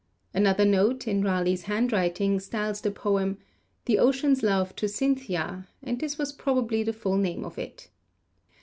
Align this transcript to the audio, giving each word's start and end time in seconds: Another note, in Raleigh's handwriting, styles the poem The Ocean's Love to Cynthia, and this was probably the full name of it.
Another 0.33 0.65
note, 0.65 1.07
in 1.07 1.23
Raleigh's 1.23 1.65
handwriting, 1.65 2.39
styles 2.39 2.81
the 2.81 2.89
poem 2.89 3.37
The 3.85 3.99
Ocean's 3.99 4.41
Love 4.41 4.75
to 4.77 4.87
Cynthia, 4.87 5.67
and 5.83 5.99
this 5.99 6.17
was 6.17 6.33
probably 6.33 6.81
the 6.81 6.91
full 6.91 7.17
name 7.17 7.45
of 7.45 7.59
it. 7.59 7.87